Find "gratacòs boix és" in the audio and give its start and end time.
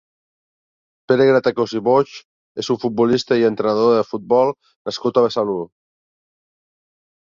1.31-2.71